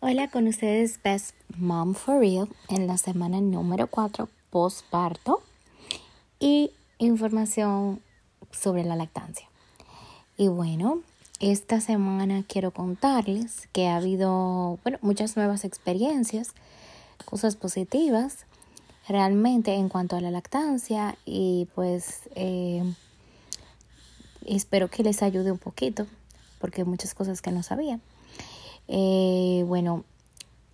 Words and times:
Hola, 0.00 0.28
con 0.28 0.48
ustedes 0.48 1.00
Best 1.02 1.34
Mom 1.56 1.94
for 1.94 2.18
Real 2.20 2.48
en 2.68 2.86
la 2.86 2.98
semana 2.98 3.40
número 3.40 3.86
4 3.86 4.28
postparto 4.50 5.42
y 6.38 6.72
información 6.98 8.02
sobre 8.50 8.84
la 8.84 8.96
lactancia. 8.96 9.48
Y 10.36 10.48
bueno, 10.48 11.00
esta 11.40 11.80
semana 11.80 12.44
quiero 12.46 12.70
contarles 12.70 13.68
que 13.72 13.88
ha 13.88 13.96
habido 13.96 14.78
bueno, 14.82 14.98
muchas 15.00 15.36
nuevas 15.36 15.64
experiencias, 15.64 16.52
cosas 17.24 17.56
positivas 17.56 18.44
realmente 19.08 19.72
en 19.74 19.88
cuanto 19.88 20.16
a 20.16 20.20
la 20.20 20.30
lactancia 20.30 21.16
y 21.24 21.66
pues 21.74 22.28
eh, 22.34 22.82
espero 24.44 24.90
que 24.90 25.02
les 25.02 25.22
ayude 25.22 25.50
un 25.50 25.58
poquito 25.58 26.06
porque 26.58 26.84
muchas 26.84 27.14
cosas 27.14 27.40
que 27.40 27.52
no 27.52 27.62
sabía. 27.62 28.00
Eh, 28.88 29.64
bueno, 29.66 30.04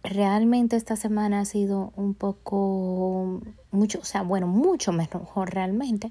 realmente 0.02 0.77
esta 0.77 0.96
semana 0.96 1.41
ha 1.41 1.45
sido 1.45 1.92
un 1.96 2.14
poco, 2.14 3.41
mucho, 3.70 4.01
o 4.01 4.05
sea, 4.05 4.23
bueno, 4.23 4.46
mucho 4.46 4.92
mejor 4.92 5.55
realmente, 5.55 6.10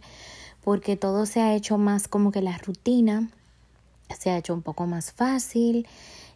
porque 0.63 0.95
todo 0.95 1.25
se 1.25 1.41
ha 1.41 1.55
hecho 1.55 1.77
más 1.77 2.07
como 2.07 2.31
que 2.31 2.41
la 2.41 2.57
rutina 2.57 3.29
se 4.17 4.31
ha 4.31 4.37
hecho 4.37 4.53
un 4.53 4.61
poco 4.61 4.87
más 4.87 5.11
fácil. 5.11 5.87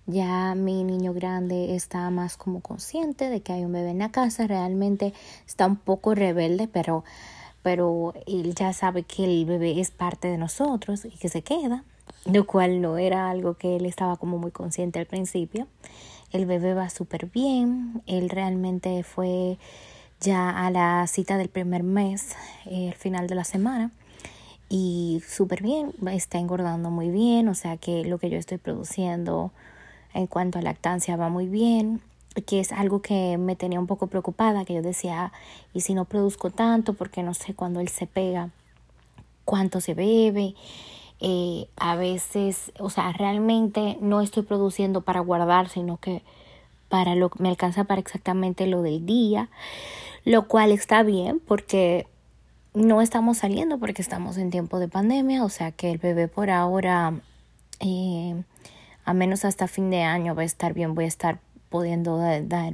Ya 0.06 0.54
mi 0.56 0.84
niño 0.84 1.14
grande 1.14 1.76
está 1.76 2.10
más 2.10 2.36
como 2.38 2.60
consciente 2.60 3.30
de 3.30 3.42
que 3.42 3.54
hay 3.54 3.66
un 3.66 3.72
bebé 3.72 3.92
en 3.92 4.00
la 4.00 4.12
casa. 4.12 4.48
Realmente 4.48 5.14
está 5.48 5.66
un 5.66 5.78
poco 5.78 6.14
rebelde, 6.14 6.68
pero, 6.68 7.04
pero 7.62 8.14
él 8.28 8.54
ya 8.56 8.74
sabe 8.74 9.04
que 9.04 9.24
el 9.24 9.46
bebé 9.46 9.80
es 9.80 9.92
parte 9.92 10.28
de 10.28 10.38
nosotros 10.38 11.06
y 11.06 11.12
que 11.12 11.30
se 11.30 11.42
queda 11.42 11.84
lo 12.26 12.46
cual 12.46 12.82
no 12.82 12.98
era 12.98 13.30
algo 13.30 13.56
que 13.56 13.76
él 13.76 13.86
estaba 13.86 14.18
como 14.18 14.38
muy 14.38 14.52
consciente 14.52 15.00
al 15.00 15.06
principio. 15.06 15.68
El 16.32 16.46
bebé 16.46 16.74
va 16.74 16.90
súper 16.90 17.28
bien, 17.28 18.02
él 18.08 18.30
realmente 18.30 19.04
fue 19.04 19.58
ya 20.20 20.50
a 20.50 20.72
la 20.72 21.06
cita 21.08 21.38
del 21.38 21.50
primer 21.50 21.84
mes, 21.84 22.36
el 22.66 22.90
eh, 22.90 22.96
final 22.98 23.28
de 23.28 23.36
la 23.36 23.44
semana, 23.44 23.92
y 24.70 25.22
súper 25.28 25.62
bien, 25.62 25.94
está 26.12 26.40
engordando 26.40 26.90
muy 26.90 27.10
bien, 27.10 27.50
o 27.50 27.54
sea 27.54 27.78
que 27.78 28.06
lo 28.06 28.18
que 28.18 28.30
yo 28.30 28.38
estoy 28.38 28.58
produciendo 28.58 29.52
en 30.14 30.26
cuanto 30.28 30.58
a 30.58 30.62
lactancia 30.62 31.18
va 31.18 31.30
muy 31.30 31.48
bien, 31.48 32.02
que 32.48 32.60
es 32.60 32.72
algo 32.72 33.02
que 33.02 33.38
me 33.38 33.56
tenía 33.56 33.80
un 33.80 33.86
poco 33.86 34.08
preocupada, 34.08 34.66
que 34.66 34.74
yo 34.74 34.82
decía, 34.82 35.32
y 35.74 35.82
si 35.82 35.94
no 35.94 36.06
produzco 36.06 36.50
tanto, 36.50 36.94
porque 36.94 37.22
no 37.22 37.34
sé 37.34 37.54
cuándo 37.54 37.82
él 37.82 37.90
se 37.90 38.08
pega, 38.08 38.50
cuánto 39.46 39.82
se 39.82 39.94
bebe, 39.94 40.56
eh, 41.26 41.70
a 41.78 41.96
veces, 41.96 42.74
o 42.80 42.90
sea, 42.90 43.14
realmente 43.14 43.98
no 44.02 44.20
estoy 44.20 44.44
produciendo 44.44 45.00
para 45.00 45.22
guardar, 45.22 45.70
sino 45.70 45.96
que 45.96 46.22
para 46.90 47.16
lo 47.16 47.32
me 47.40 47.48
alcanza 47.48 47.86
para 47.86 48.02
exactamente 48.02 48.68
lo 48.68 48.82
del 48.82 49.06
día, 49.06 49.50
lo 50.26 50.50
cual 50.50 50.74
está 50.74 51.02
bien 51.02 51.40
porque 51.40 52.08
no 52.74 53.02
estamos 53.02 53.38
saliendo 53.38 53.78
porque 53.78 54.02
estamos 54.02 54.36
en 54.36 54.50
tiempo 54.50 54.80
de 54.80 54.90
pandemia, 54.90 55.46
o 55.46 55.50
sea 55.50 55.72
que 55.72 55.92
el 55.92 55.98
bebé 55.98 56.28
por 56.28 56.50
ahora, 56.50 57.14
eh, 57.80 58.44
a 59.06 59.14
menos 59.14 59.46
hasta 59.46 59.70
fin 59.70 59.90
de 59.90 60.02
año 60.02 60.36
va 60.36 60.42
a 60.42 60.46
estar 60.46 60.74
bien, 60.74 60.94
voy 60.94 61.06
a 61.06 61.08
estar 61.08 61.40
pudiendo 61.70 62.18
dar, 62.18 62.74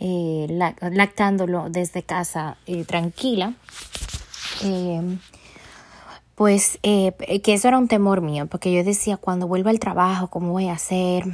eh, 0.00 0.46
lactándolo 0.80 1.68
desde 1.68 2.02
casa 2.02 2.56
tranquila 2.86 3.52
pues 6.36 6.78
eh, 6.82 7.12
que 7.42 7.54
eso 7.54 7.66
era 7.66 7.78
un 7.78 7.88
temor 7.88 8.20
mío, 8.20 8.46
porque 8.46 8.72
yo 8.72 8.84
decía, 8.84 9.16
cuando 9.16 9.48
vuelva 9.48 9.70
al 9.70 9.80
trabajo, 9.80 10.28
¿cómo 10.28 10.52
voy 10.52 10.68
a 10.68 10.74
hacer? 10.74 11.24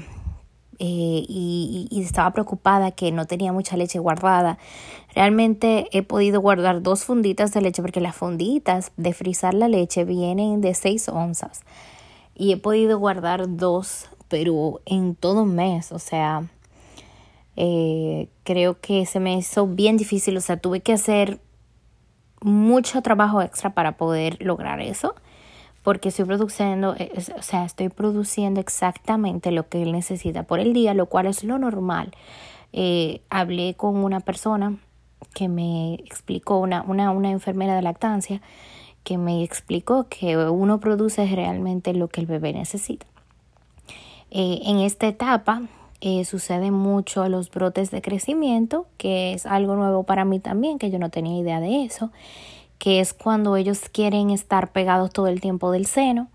Eh, 0.79 1.25
y, 1.29 1.89
y, 1.91 2.03
estaba 2.03 2.31
preocupada 2.33 2.93
que 2.93 3.13
no 3.13 3.27
tenía 3.27 3.53
mucha 3.53 3.77
leche 3.77 3.99
guardada. 3.99 4.59
Realmente 5.15 5.89
he 5.93 6.03
podido 6.03 6.41
guardar 6.41 6.83
dos 6.83 7.05
funditas 7.05 7.53
de 7.53 7.63
leche, 7.63 7.83
porque 7.83 8.01
las 8.01 8.17
funditas 8.17 8.93
de 8.97 9.13
frizar 9.13 9.55
la 9.55 9.69
leche 9.69 10.05
vienen 10.05 10.61
de 10.61 10.73
6 10.73 11.09
onzas. 11.09 11.63
Y 12.35 12.53
he 12.53 12.57
podido 12.57 12.99
guardar 12.99 13.57
dos, 13.57 14.09
pero 14.29 14.81
en 14.87 15.17
todo 15.17 15.43
un 15.43 15.55
mes, 15.57 15.91
o 15.91 15.99
sea, 15.99 16.49
eh, 17.57 18.29
creo 18.45 18.81
que 18.81 19.05
se 19.05 19.19
me 19.19 19.37
hizo 19.37 19.67
bien 19.67 19.97
difícil, 19.97 20.37
o 20.37 20.41
sea, 20.41 20.57
tuve 20.59 20.81
que 20.81 20.93
hacer 20.93 21.41
mucho 22.43 23.03
trabajo 23.03 23.43
extra 23.43 23.71
para 23.71 23.93
poder 23.93 24.37
lograr 24.41 24.81
eso 24.81 25.15
porque 25.83 26.11
estoy 26.11 26.25
produciendo, 26.25 26.95
eh, 26.97 27.11
o 27.37 27.43
sea, 27.43 27.65
estoy 27.65 27.89
produciendo 27.89 28.61
exactamente 28.61 29.51
lo 29.51 29.69
que 29.69 29.83
él 29.83 29.93
necesita 29.93 30.45
por 30.45 30.61
el 30.61 30.73
día, 30.73 30.95
lo 30.95 31.07
cual 31.07 31.27
es 31.27 31.43
lo 31.45 31.59
normal. 31.59 32.13
Eh, 32.73 33.21
hablé 33.31 33.75
con 33.75 33.97
una 33.97 34.21
persona 34.21 34.77
que 35.35 35.49
me 35.49 35.95
explicó, 35.95 36.59
una, 36.59 36.83
una, 36.83 37.11
una 37.11 37.31
enfermera 37.31 37.75
de 37.75 37.83
lactancia, 37.83 38.41
que 39.03 39.19
me 39.19 39.43
explicó 39.43 40.07
que 40.09 40.37
uno 40.37 40.79
produce 40.79 41.27
realmente 41.27 41.93
lo 41.93 42.07
que 42.09 42.21
el 42.21 42.27
bebé 42.27 42.53
necesita. 42.53 43.07
Eh, 44.31 44.61
en 44.65 44.79
esta 44.79 45.09
etapa 45.09 45.63
eh, 46.05 46.25
suceden 46.25 46.75
mucho 46.75 47.29
los 47.29 47.49
brotes 47.49 47.93
de 47.93 48.03
crecimiento, 48.03 48.89
que 48.97 49.35
es 49.35 49.47
algo 49.47 49.77
nuevo 49.77 50.03
para 50.03 50.25
mí 50.25 50.41
también, 50.41 50.81
que 50.81 50.91
yo 50.91 50.99
no 50.99 51.11
tenía 51.11 51.41
idea 51.41 51.61
de 51.61 51.85
eso, 51.85 52.11
que 52.79 52.99
es 52.99 53.15
cuando 53.15 53.55
ellos 53.55 53.83
quieren 53.89 54.31
estar 54.31 54.73
pegados 54.73 55.13
todo 55.13 55.29
el 55.29 55.41
tiempo 55.41 55.71
del 55.71 55.87
seno 55.87 56.29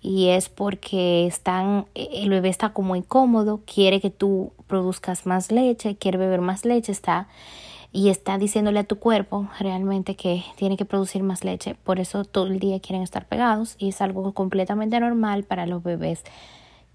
y 0.00 0.28
es 0.28 0.48
porque 0.48 1.26
están, 1.26 1.86
el 1.96 2.30
bebé 2.30 2.48
está 2.48 2.68
como 2.72 2.94
incómodo, 2.94 3.62
quiere 3.66 4.00
que 4.00 4.10
tú 4.10 4.52
produzcas 4.68 5.26
más 5.26 5.50
leche, 5.50 5.96
quiere 5.96 6.16
beber 6.16 6.40
más 6.40 6.64
leche, 6.64 6.92
está 6.92 7.26
y 7.90 8.08
está 8.08 8.38
diciéndole 8.38 8.78
a 8.78 8.84
tu 8.84 9.00
cuerpo 9.00 9.48
realmente 9.58 10.14
que 10.14 10.44
tiene 10.54 10.76
que 10.76 10.84
producir 10.84 11.24
más 11.24 11.42
leche, 11.42 11.74
por 11.74 11.98
eso 11.98 12.24
todo 12.24 12.46
el 12.46 12.60
día 12.60 12.78
quieren 12.78 13.02
estar 13.02 13.26
pegados 13.26 13.74
y 13.78 13.88
es 13.88 14.00
algo 14.00 14.32
completamente 14.32 15.00
normal 15.00 15.42
para 15.42 15.66
los 15.66 15.82
bebés 15.82 16.22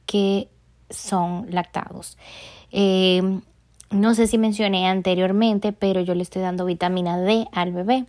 que 0.06 0.48
son 0.90 1.48
lactados. 1.50 2.18
Eh, 2.72 3.40
no 3.90 4.16
sé 4.16 4.28
si 4.28 4.38
mencioné 4.38 4.88
anteriormente, 4.88 5.72
pero 5.72 6.02
yo 6.02 6.14
le 6.14 6.24
estoy 6.24 6.42
dando 6.42 6.66
vitamina 6.66 7.18
D 7.18 7.48
al 7.54 7.72
bebé, 7.72 8.06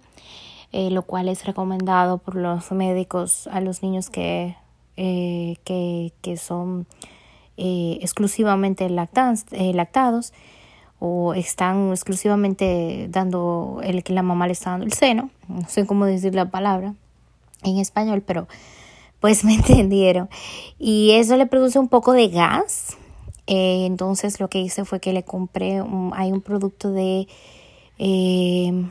eh, 0.73 0.91
lo 0.91 1.03
cual 1.03 1.29
es 1.29 1.45
recomendado 1.45 2.19
por 2.19 2.35
los 2.35 2.73
médicos 2.73 3.47
a 3.49 3.61
los 3.61 3.83
niños 3.83 4.11
que, 4.11 4.57
eh, 4.97 5.57
que, 5.65 6.13
que, 6.21 6.37
son 6.37 6.87
exclusivamente 7.61 8.89
lactados 8.89 10.33
o 11.01 11.35
están 11.35 11.91
exclusivamente 11.91 13.09
dando 13.11 13.81
el 13.83 14.05
que 14.05 14.13
la 14.13 14.23
mamá 14.23 14.47
le 14.47 14.53
está 14.53 14.71
dando 14.71 14.87
el 14.87 14.93
seno. 14.93 15.31
No 15.49 15.69
sé 15.69 15.85
cómo 15.85 16.05
decir 16.05 16.37
la 16.37 16.51
palabra 16.51 16.95
en 17.65 17.79
español, 17.79 18.23
pero 18.25 18.47
pues 19.21 19.45
me 19.45 19.55
entendieron. 19.55 20.29
Y 20.79 21.13
eso 21.13 21.37
le 21.37 21.47
produce 21.47 21.79
un 21.79 21.89
poco 21.89 22.13
de 22.13 22.29
gas. 22.29 22.97
Eh, 23.47 23.87
entonces 23.87 24.41
lo 24.41 24.49
que 24.49 24.61
hice 24.61 24.85
fue 24.85 25.01
que 25.01 25.13
le 25.13 25.25
compré, 25.25 25.83
hay 26.13 26.33
un 26.33 26.43
producto 26.43 26.93
de 26.93 27.27
eh, 27.99 28.85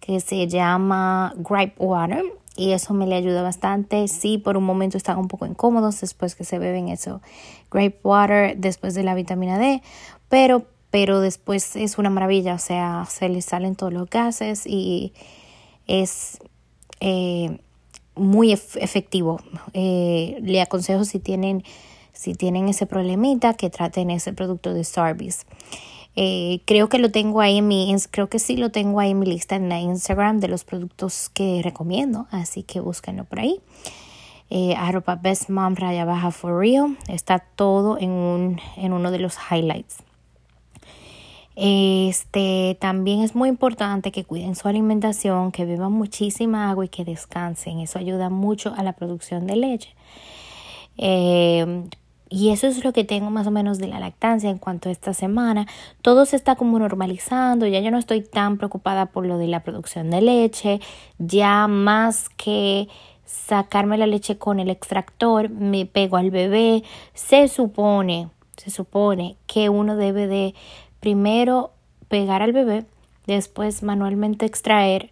que 0.00 0.20
se 0.20 0.48
llama 0.48 1.34
Gripe 1.36 1.74
Water 1.78 2.24
y 2.56 2.72
eso 2.72 2.94
me 2.94 3.06
le 3.06 3.14
ayuda 3.14 3.42
bastante. 3.42 4.08
Sí, 4.08 4.38
por 4.38 4.56
un 4.56 4.64
momento 4.64 4.96
están 4.96 5.18
un 5.18 5.28
poco 5.28 5.46
incómodos 5.46 6.00
después 6.00 6.34
que 6.34 6.44
se 6.44 6.58
beben 6.58 6.88
eso, 6.88 7.22
Grape 7.70 7.98
Water, 8.02 8.56
después 8.56 8.94
de 8.94 9.04
la 9.04 9.14
vitamina 9.14 9.58
D, 9.58 9.82
pero, 10.28 10.66
pero 10.90 11.20
después 11.20 11.76
es 11.76 11.98
una 11.98 12.10
maravilla, 12.10 12.54
o 12.54 12.58
sea, 12.58 13.06
se 13.08 13.28
le 13.28 13.40
salen 13.40 13.76
todos 13.76 13.92
los 13.92 14.10
gases 14.10 14.66
y 14.66 15.12
es... 15.86 16.38
Eh, 17.00 17.58
muy 18.14 18.52
efectivo. 18.52 19.40
Eh, 19.72 20.38
le 20.42 20.60
aconsejo 20.60 21.04
si 21.04 21.18
tienen, 21.18 21.64
si 22.12 22.34
tienen 22.34 22.68
ese 22.68 22.86
problemita 22.86 23.54
que 23.54 23.70
traten 23.70 24.10
ese 24.10 24.32
producto 24.32 24.74
de 24.74 24.84
Starbis. 24.84 25.46
Eh, 26.14 26.60
creo 26.66 26.88
que 26.88 26.98
lo 26.98 27.10
tengo 27.10 27.40
ahí 27.40 27.58
en 27.58 27.68
mi, 27.68 27.94
creo 28.10 28.28
que 28.28 28.38
sí 28.38 28.56
lo 28.56 28.70
tengo 28.70 29.00
ahí 29.00 29.12
en 29.12 29.18
mi 29.18 29.26
lista 29.26 29.56
en 29.56 29.68
la 29.68 29.80
Instagram 29.80 30.40
de 30.40 30.48
los 30.48 30.64
productos 30.64 31.30
que 31.32 31.62
recomiendo, 31.62 32.26
así 32.30 32.62
que 32.62 32.80
búsquenlo 32.80 33.24
por 33.24 33.40
ahí. 33.40 33.60
Eh, 34.50 34.74
arroba 34.76 35.16
best 35.16 35.48
mom 35.48 35.74
raya 35.74 36.04
baja 36.04 36.30
for 36.30 36.58
real. 36.58 36.98
Está 37.08 37.38
todo 37.38 37.96
en, 37.98 38.10
un, 38.10 38.60
en 38.76 38.92
uno 38.92 39.10
de 39.10 39.18
los 39.18 39.38
highlights. 39.50 40.02
Este 41.54 42.76
también 42.80 43.20
es 43.20 43.34
muy 43.34 43.48
importante 43.48 44.10
que 44.10 44.24
cuiden 44.24 44.54
su 44.54 44.68
alimentación, 44.68 45.52
que 45.52 45.64
beban 45.64 45.92
muchísima 45.92 46.70
agua 46.70 46.86
y 46.86 46.88
que 46.88 47.04
descansen. 47.04 47.80
Eso 47.80 47.98
ayuda 47.98 48.30
mucho 48.30 48.74
a 48.76 48.82
la 48.82 48.94
producción 48.94 49.46
de 49.46 49.56
leche. 49.56 49.94
Eh, 50.98 51.84
y 52.28 52.48
eso 52.48 52.66
es 52.66 52.82
lo 52.82 52.94
que 52.94 53.04
tengo 53.04 53.30
más 53.30 53.46
o 53.46 53.50
menos 53.50 53.78
de 53.78 53.88
la 53.88 54.00
lactancia 54.00 54.48
en 54.48 54.56
cuanto 54.56 54.88
a 54.88 54.92
esta 54.92 55.12
semana. 55.12 55.66
Todo 56.00 56.24
se 56.24 56.36
está 56.36 56.56
como 56.56 56.78
normalizando. 56.78 57.66
Ya 57.66 57.80
yo 57.80 57.90
no 57.90 57.98
estoy 57.98 58.22
tan 58.22 58.56
preocupada 58.56 59.06
por 59.06 59.26
lo 59.26 59.36
de 59.36 59.48
la 59.48 59.60
producción 59.60 60.08
de 60.08 60.22
leche. 60.22 60.80
Ya 61.18 61.68
más 61.68 62.30
que 62.30 62.88
sacarme 63.26 63.98
la 63.98 64.06
leche 64.06 64.38
con 64.38 64.60
el 64.60 64.70
extractor, 64.70 65.50
me 65.50 65.84
pego 65.84 66.16
al 66.16 66.30
bebé. 66.30 66.84
Se 67.12 67.48
supone 67.48 68.30
se 68.56 68.70
supone 68.70 69.36
que 69.46 69.68
uno 69.68 69.96
debe 69.96 70.26
de 70.26 70.54
primero 71.02 71.72
pegar 72.06 72.42
al 72.42 72.52
bebé, 72.52 72.84
después 73.26 73.82
manualmente 73.82 74.46
extraer 74.46 75.10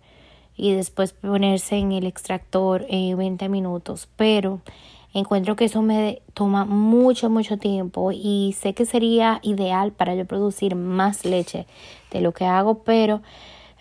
y 0.56 0.72
después 0.72 1.12
ponerse 1.12 1.76
en 1.76 1.90
el 1.90 2.06
extractor 2.06 2.86
en 2.88 3.18
20 3.18 3.48
minutos. 3.48 4.08
Pero 4.14 4.60
encuentro 5.12 5.56
que 5.56 5.64
eso 5.64 5.82
me 5.82 6.22
toma 6.32 6.64
mucho, 6.64 7.28
mucho 7.28 7.58
tiempo 7.58 8.12
y 8.12 8.54
sé 8.56 8.72
que 8.72 8.86
sería 8.86 9.40
ideal 9.42 9.90
para 9.90 10.14
yo 10.14 10.24
producir 10.26 10.76
más 10.76 11.24
leche 11.24 11.66
de 12.12 12.20
lo 12.20 12.32
que 12.32 12.44
hago, 12.44 12.84
pero 12.84 13.20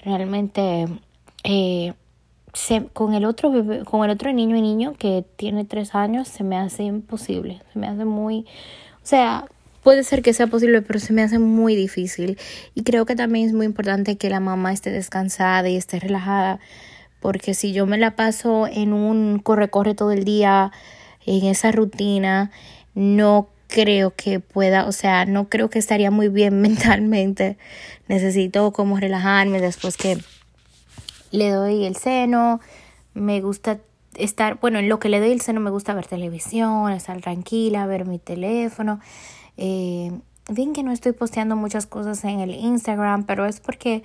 realmente 0.03 0.87
eh, 1.43 1.93
con 2.93 3.13
el 3.13 3.25
otro 3.25 3.51
bebé, 3.51 3.85
con 3.85 4.03
el 4.03 4.09
otro 4.09 4.33
niño 4.33 4.55
y 4.55 4.63
niño 4.63 4.95
que 4.97 5.23
tiene 5.35 5.63
tres 5.63 5.93
años 5.93 6.27
se 6.27 6.43
me 6.43 6.57
hace 6.57 6.85
imposible, 6.85 7.61
se 7.71 7.77
me 7.77 7.87
hace 7.87 8.03
muy, 8.03 8.47
o 9.03 9.05
sea, 9.05 9.45
puede 9.83 10.03
ser 10.03 10.21
que 10.21 10.33
sea 10.33 10.47
posible, 10.47 10.81
pero 10.81 10.99
se 10.99 11.13
me 11.13 11.23
hace 11.23 11.39
muy 11.39 11.75
difícil 11.75 12.37
y 12.75 12.83
creo 12.83 13.05
que 13.05 13.15
también 13.15 13.47
es 13.47 13.53
muy 13.53 13.65
importante 13.65 14.17
que 14.17 14.29
la 14.29 14.39
mamá 14.39 14.73
esté 14.73 14.91
descansada 14.91 15.67
y 15.69 15.75
esté 15.75 15.99
relajada, 15.99 16.59
porque 17.19 17.53
si 17.53 17.73
yo 17.73 17.85
me 17.85 17.97
la 17.97 18.15
paso 18.15 18.67
en 18.67 18.93
un 18.93 19.39
corre 19.39 19.69
corre 19.69 19.95
todo 19.95 20.11
el 20.11 20.23
día 20.23 20.71
en 21.25 21.45
esa 21.45 21.71
rutina, 21.71 22.51
no 22.95 23.49
creo 23.67 24.13
que 24.15 24.39
pueda, 24.39 24.85
o 24.87 24.91
sea, 24.91 25.25
no 25.25 25.47
creo 25.47 25.69
que 25.69 25.79
estaría 25.79 26.11
muy 26.11 26.27
bien 26.27 26.59
mentalmente. 26.61 27.57
Necesito 28.07 28.71
como 28.71 28.99
relajarme 28.99 29.61
después 29.61 29.95
que 29.95 30.17
le 31.31 31.51
doy 31.51 31.85
el 31.85 31.95
seno, 31.95 32.59
me 33.13 33.41
gusta 33.41 33.79
estar, 34.15 34.59
bueno, 34.59 34.79
en 34.79 34.89
lo 34.89 34.99
que 34.99 35.09
le 35.09 35.19
doy 35.19 35.31
el 35.31 35.41
seno 35.41 35.59
me 35.59 35.69
gusta 35.69 35.93
ver 35.93 36.07
televisión, 36.07 36.91
estar 36.91 37.21
tranquila, 37.21 37.85
ver 37.85 38.05
mi 38.05 38.17
teléfono. 38.17 38.99
Eh, 39.61 40.17
bien 40.49 40.71
que 40.71 40.83
no 40.83 40.93
estoy 40.93 41.11
posteando 41.11 41.57
muchas 41.57 41.85
cosas 41.85 42.23
en 42.23 42.39
el 42.39 42.51
Instagram, 42.55 43.25
pero 43.25 43.45
es 43.45 43.59
porque 43.59 44.03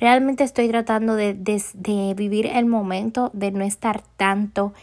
realmente 0.00 0.42
estoy 0.42 0.68
tratando 0.68 1.14
de, 1.14 1.32
de, 1.34 2.14
vivir 2.14 2.46
el 2.46 2.66
momento, 2.66 3.30
de 3.32 3.52
no 3.52 3.64
estar 3.64 4.02
tanto 4.16 4.74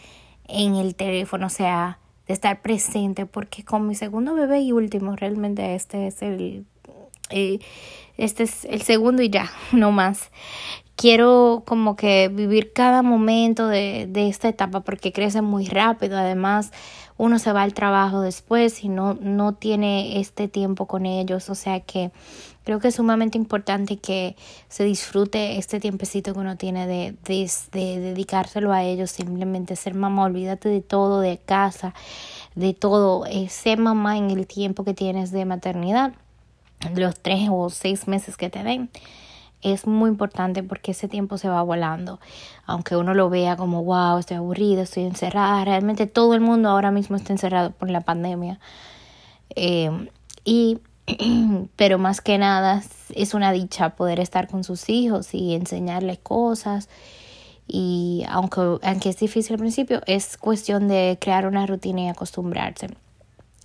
en 0.47 0.75
el 0.75 0.95
teléfono, 0.95 1.47
o 1.47 1.49
sea, 1.49 1.99
de 2.25 2.33
estar 2.33 2.61
presente, 2.61 3.25
porque 3.25 3.65
con 3.65 3.85
mi 3.85 3.95
segundo 3.95 4.33
bebé 4.33 4.61
y 4.61 4.71
último, 4.71 5.17
realmente 5.17 5.75
este 5.75 6.07
es 6.07 6.21
el, 6.21 6.65
eh, 7.29 7.59
este 8.15 8.43
es 8.43 8.63
el 8.63 8.81
segundo 8.81 9.21
y 9.23 9.29
ya, 9.29 9.51
no 9.73 9.91
más 9.91 10.31
quiero 10.95 11.63
como 11.65 11.95
que 11.95 12.29
vivir 12.29 12.71
cada 12.71 13.01
momento 13.01 13.67
de 13.67 14.07
esta 14.29 14.47
etapa 14.47 14.81
porque 14.81 15.11
crece 15.11 15.41
muy 15.41 15.65
rápido. 15.65 16.17
Además, 16.17 16.71
uno 17.17 17.39
se 17.39 17.51
va 17.51 17.63
al 17.63 17.73
trabajo 17.73 18.21
después 18.21 18.83
y 18.83 18.89
no, 18.89 19.13
no 19.15 19.53
tiene 19.53 20.19
este 20.19 20.47
tiempo 20.47 20.87
con 20.87 21.05
ellos. 21.05 21.49
O 21.49 21.55
sea 21.55 21.79
que 21.79 22.11
creo 22.63 22.79
que 22.79 22.89
es 22.89 22.95
sumamente 22.95 23.37
importante 23.37 23.97
que 23.97 24.35
se 24.67 24.83
disfrute 24.83 25.57
este 25.57 25.79
tiempecito 25.79 26.33
que 26.33 26.39
uno 26.39 26.57
tiene 26.57 26.87
de, 26.87 27.15
de, 27.23 27.51
de 27.71 27.99
dedicárselo 27.99 28.71
a 28.73 28.83
ellos. 28.83 29.11
Simplemente 29.11 29.75
ser 29.75 29.93
mamá, 29.93 30.25
olvídate 30.25 30.69
de 30.69 30.81
todo, 30.81 31.19
de 31.19 31.37
casa, 31.37 31.93
de 32.55 32.73
todo. 32.73 33.25
Eh, 33.25 33.49
ser 33.49 33.77
mamá 33.77 34.17
en 34.17 34.31
el 34.31 34.47
tiempo 34.47 34.83
que 34.83 34.93
tienes 34.93 35.31
de 35.31 35.45
maternidad, 35.45 36.13
los 36.95 37.19
tres 37.19 37.49
o 37.51 37.69
seis 37.69 38.07
meses 38.07 38.37
que 38.37 38.49
te 38.49 38.63
den 38.63 38.89
es 39.63 39.87
muy 39.87 40.09
importante 40.09 40.61
porque 40.61 40.91
ese 40.91 41.07
tiempo 41.07 41.37
se 41.37 41.49
va 41.49 41.61
volando. 41.63 42.19
Aunque 42.65 42.95
uno 42.95 43.13
lo 43.13 43.29
vea 43.29 43.55
como, 43.55 43.83
wow, 43.83 44.17
estoy 44.17 44.37
aburrida, 44.37 44.83
estoy 44.83 45.03
encerrada, 45.03 45.63
realmente 45.65 46.05
todo 46.05 46.33
el 46.33 46.41
mundo 46.41 46.69
ahora 46.69 46.91
mismo 46.91 47.15
está 47.15 47.33
encerrado 47.33 47.71
por 47.71 47.89
la 47.89 48.01
pandemia. 48.01 48.59
Eh, 49.55 50.09
y, 50.43 50.79
pero 51.75 51.97
más 51.97 52.21
que 52.21 52.37
nada 52.37 52.83
es 53.15 53.33
una 53.33 53.51
dicha 53.51 53.91
poder 53.95 54.19
estar 54.19 54.47
con 54.47 54.63
sus 54.63 54.89
hijos 54.89 55.33
y 55.33 55.55
enseñarles 55.55 56.19
cosas. 56.19 56.89
Y 57.67 58.23
aunque, 58.27 58.59
aunque 58.81 59.09
es 59.09 59.17
difícil 59.17 59.53
al 59.53 59.59
principio, 59.59 60.01
es 60.05 60.37
cuestión 60.37 60.87
de 60.87 61.17
crear 61.19 61.47
una 61.47 61.65
rutina 61.65 62.01
y 62.01 62.07
acostumbrarse. 62.09 62.89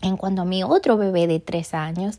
En 0.01 0.17
cuanto 0.17 0.43
a 0.43 0.45
mi 0.45 0.63
otro 0.63 0.97
bebé 0.97 1.27
de 1.27 1.41
tres 1.41 1.75
años, 1.75 2.17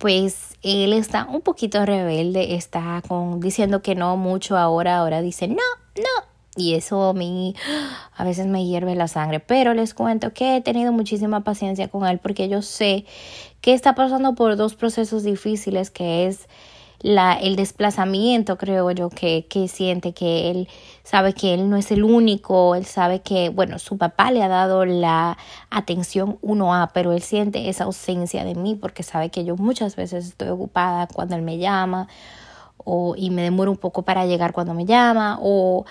pues 0.00 0.56
él 0.62 0.94
está 0.94 1.26
un 1.26 1.42
poquito 1.42 1.84
rebelde, 1.84 2.54
está 2.54 3.02
con 3.06 3.38
diciendo 3.38 3.82
que 3.82 3.94
no 3.94 4.16
mucho 4.16 4.56
ahora, 4.56 4.96
ahora 4.96 5.20
dice 5.20 5.46
no, 5.46 5.56
no. 5.96 6.30
Y 6.56 6.74
eso 6.74 7.10
a 7.10 7.12
mí 7.12 7.54
a 8.16 8.24
veces 8.24 8.46
me 8.46 8.64
hierve 8.64 8.94
la 8.94 9.08
sangre, 9.08 9.40
pero 9.40 9.74
les 9.74 9.92
cuento 9.92 10.32
que 10.32 10.56
he 10.56 10.60
tenido 10.62 10.90
muchísima 10.90 11.44
paciencia 11.44 11.88
con 11.88 12.06
él 12.06 12.18
porque 12.18 12.48
yo 12.48 12.62
sé 12.62 13.04
que 13.60 13.74
está 13.74 13.94
pasando 13.94 14.34
por 14.34 14.56
dos 14.56 14.74
procesos 14.74 15.22
difíciles 15.22 15.90
que 15.90 16.26
es 16.26 16.48
la, 17.02 17.32
el 17.34 17.56
desplazamiento, 17.56 18.58
creo 18.58 18.90
yo, 18.90 19.08
que, 19.08 19.46
que 19.48 19.68
siente 19.68 20.12
que 20.12 20.50
él 20.50 20.68
sabe 21.02 21.32
que 21.32 21.54
él 21.54 21.70
no 21.70 21.76
es 21.76 21.90
el 21.90 22.04
único, 22.04 22.74
él 22.74 22.84
sabe 22.84 23.20
que, 23.20 23.48
bueno, 23.48 23.78
su 23.78 23.96
papá 23.96 24.30
le 24.30 24.42
ha 24.42 24.48
dado 24.48 24.84
la 24.84 25.38
atención 25.70 26.38
uno 26.42 26.74
a, 26.74 26.90
pero 26.92 27.12
él 27.12 27.22
siente 27.22 27.68
esa 27.68 27.84
ausencia 27.84 28.44
de 28.44 28.54
mí 28.54 28.74
porque 28.74 29.02
sabe 29.02 29.30
que 29.30 29.44
yo 29.44 29.56
muchas 29.56 29.96
veces 29.96 30.26
estoy 30.26 30.48
ocupada 30.48 31.06
cuando 31.06 31.36
él 31.36 31.42
me 31.42 31.58
llama 31.58 32.08
o, 32.76 33.14
y 33.16 33.30
me 33.30 33.42
demoro 33.42 33.70
un 33.70 33.78
poco 33.78 34.02
para 34.02 34.26
llegar 34.26 34.52
cuando 34.52 34.74
me 34.74 34.84
llama 34.84 35.38
o 35.40 35.86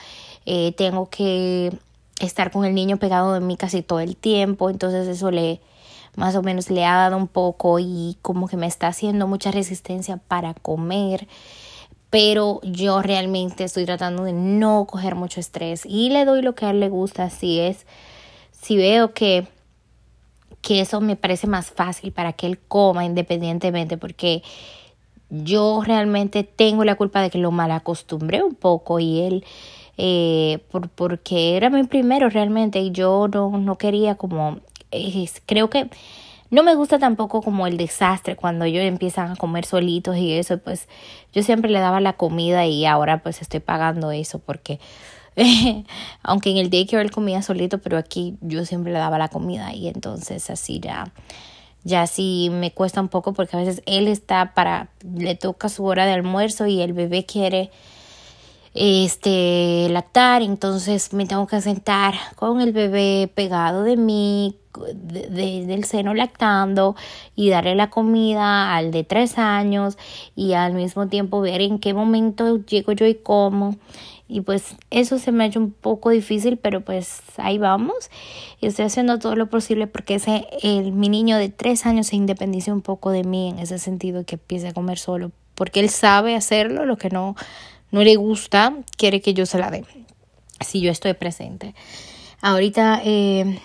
eh, 0.46 0.74
tengo 0.74 1.10
que 1.10 1.72
estar 2.20 2.52
con 2.52 2.66
el 2.66 2.76
niño 2.76 2.98
pegado 2.98 3.34
de 3.34 3.40
mí 3.40 3.58
casi 3.58 3.82
todo 3.82 4.00
el 4.00 4.16
tiempo, 4.16 4.70
entonces 4.70 5.08
eso 5.08 5.32
le 5.32 5.60
más 6.20 6.36
o 6.36 6.44
menos 6.44 6.70
le 6.70 6.86
ha 6.86 6.96
dado 6.96 7.18
un 7.18 7.28
poco 7.28 7.80
y 7.80 8.18
como 8.22 8.48
que 8.48 8.58
me 8.58 8.68
está 8.68 8.88
haciendo 8.88 9.28
mucha 9.28 9.52
resistencia 9.52 10.18
para 10.18 10.54
comer 10.54 11.28
pero 12.10 12.60
yo 12.64 13.02
realmente 13.02 13.64
estoy 13.64 13.86
tratando 13.86 14.24
de 14.24 14.34
no 14.34 14.86
coger 14.86 15.16
mucho 15.16 15.40
estrés 15.40 15.86
y 15.86 16.10
le 16.10 16.26
doy 16.26 16.42
lo 16.42 16.56
que 16.56 16.66
a 16.66 16.72
él 16.72 16.80
le 16.80 16.90
gusta 16.90 17.30
si 17.30 17.60
es. 17.60 17.86
Si 18.52 18.78
veo 18.78 19.14
que 19.14 19.48
que 20.62 20.82
eso 20.82 21.00
me 21.00 21.16
parece 21.16 21.48
más 21.48 21.72
fácil 21.72 22.12
para 22.12 22.34
que 22.34 22.46
él 22.46 22.60
coma 22.60 23.06
independientemente 23.06 23.98
porque 23.98 24.44
yo 25.30 25.82
realmente 25.86 26.44
tengo 26.44 26.84
la 26.84 26.96
culpa 26.96 27.22
de 27.22 27.30
que 27.30 27.38
lo 27.38 27.52
mal 27.52 27.72
acostumbré 27.72 28.44
un 28.44 28.56
poco 28.56 29.00
y 29.00 29.22
él 29.22 29.46
eh, 29.98 30.60
por, 30.70 30.90
porque 30.90 31.56
era 31.56 31.70
mi 31.70 31.84
primero 31.84 32.30
realmente 32.30 32.80
y 32.80 32.92
yo 32.92 33.30
no, 33.32 33.58
no 33.58 33.78
quería 33.78 34.16
como 34.16 34.60
creo 35.46 35.70
que 35.70 35.90
no 36.52 36.64
me 36.64 36.76
gusta 36.76 36.98
tampoco 36.98 37.42
como 37.42 37.68
el 37.68 37.78
desastre 37.78 38.36
cuando 38.36 38.66
ellos 38.66 38.84
empiezan 38.84 39.32
a 39.32 39.36
comer 39.36 39.66
solitos 39.66 40.18
y 40.18 40.34
eso, 40.34 40.58
pues 40.58 40.88
yo 41.32 41.44
siempre 41.44 41.70
le 41.70 41.80
daba 41.80 42.00
la 42.00 42.14
comida 42.14 42.66
y 42.66 42.86
ahora 42.86 43.22
pues 43.22 43.42
estoy 43.42 43.60
pagando 43.60 44.12
eso 44.12 44.40
porque 44.40 44.80
aunque 46.24 46.50
en 46.50 46.58
el 46.58 46.70
daycare 46.70 47.04
él 47.04 47.12
comía 47.12 47.42
solito, 47.42 47.80
pero 47.80 47.98
aquí 47.98 48.36
yo 48.42 48.66
siempre 48.66 48.92
le 48.92 49.00
daba 49.00 49.18
la 49.18 49.30
comida 49.30 49.74
y 49.74 49.88
entonces 49.88 50.50
así 50.50 50.80
ya 50.80 51.12
ya 51.84 52.08
sí 52.08 52.50
me 52.52 52.72
cuesta 52.72 53.00
un 53.00 53.08
poco 53.08 53.34
porque 53.34 53.56
a 53.56 53.60
veces 53.60 53.82
él 53.86 54.08
está 54.08 54.54
para 54.54 54.90
le 55.04 55.36
toca 55.36 55.70
su 55.70 55.86
hora 55.86 56.06
de 56.06 56.14
almuerzo 56.14 56.68
y 56.68 56.82
el 56.82 56.94
bebé 56.94 57.26
quiere 57.26 57.72
este 58.74 59.88
lactar, 59.90 60.42
entonces 60.42 61.14
me 61.14 61.26
tengo 61.26 61.48
que 61.48 61.62
sentar 61.62 62.16
con 62.36 62.62
el 62.62 62.72
bebé 62.72 63.32
pegado 63.34 63.84
de 63.84 63.98
mí, 63.98 64.56
de, 64.74 65.66
del 65.66 65.84
seno 65.84 66.14
lactando 66.14 66.96
y 67.36 67.50
darle 67.50 67.76
la 67.76 67.90
comida 67.90 68.76
al 68.76 68.92
de 68.92 69.04
tres 69.04 69.38
años 69.38 69.98
y 70.36 70.54
al 70.54 70.74
mismo 70.74 71.08
tiempo 71.08 71.42
ver 71.42 71.62
en 71.62 71.80
qué 71.80 71.94
momento 71.94 72.58
llego 72.66 72.92
yo 72.92 73.06
y 73.06 73.16
como. 73.16 73.76
Y 74.28 74.42
pues 74.42 74.76
eso 74.92 75.18
se 75.18 75.32
me 75.32 75.44
ha 75.44 75.48
hecho 75.48 75.60
un 75.60 75.72
poco 75.72 76.12
difícil, 76.12 76.58
pero 76.58 76.82
pues 76.82 77.22
ahí 77.38 77.58
vamos. 77.58 78.12
Y 78.62 78.68
estoy 78.68 78.86
haciendo 78.86 79.18
todo 79.18 79.36
lo 79.36 79.50
posible 79.50 79.88
porque 79.88 80.16
ese, 80.16 80.48
el, 80.62 80.92
mi 80.92 81.10
niño 81.10 81.38
de 81.38 81.50
tres 81.50 81.88
años 81.88 82.08
se 82.08 82.16
independice 82.16 82.72
un 82.72 82.82
poco 82.82 83.10
de 83.10 83.24
mí 83.24 83.50
en 83.50 83.60
ese 83.60 83.80
sentido 83.80 84.24
que 84.26 84.36
empiece 84.36 84.68
a 84.68 84.74
comer 84.74 85.00
solo. 85.00 85.32
Porque 85.56 85.80
él 85.80 85.90
sabe 85.90 86.36
hacerlo, 86.36 86.86
lo 86.86 86.98
que 86.98 87.10
no 87.10 87.36
no 87.92 88.04
le 88.04 88.16
gusta, 88.16 88.76
quiere 88.98 89.22
que 89.22 89.34
yo 89.34 89.46
se 89.46 89.58
la 89.58 89.72
dé. 89.72 89.84
Si 90.62 90.82
yo 90.82 90.92
estoy 90.92 91.14
presente. 91.14 91.74
Ahorita 92.42 93.02
eh, 93.04 93.60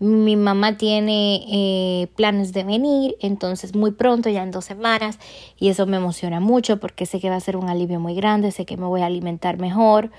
mi 0.00 0.36
mamá 0.36 0.76
tiene 0.76 1.44
eh, 1.50 2.08
planes 2.14 2.52
de 2.52 2.64
venir, 2.64 3.16
entonces 3.20 3.74
muy 3.74 3.90
pronto, 3.90 4.30
ya 4.30 4.42
en 4.42 4.50
dos 4.50 4.64
semanas, 4.64 5.18
y 5.58 5.68
eso 5.68 5.86
me 5.86 5.96
emociona 5.96 6.40
mucho 6.40 6.78
porque 6.78 7.06
sé 7.06 7.20
que 7.20 7.30
va 7.30 7.36
a 7.36 7.40
ser 7.40 7.56
un 7.56 7.68
alivio 7.68 7.98
muy 7.98 8.14
grande, 8.14 8.52
sé 8.52 8.64
que 8.64 8.76
me 8.76 8.86
voy 8.86 9.00
a 9.00 9.06
alimentar 9.06 9.58
mejor. 9.58 10.10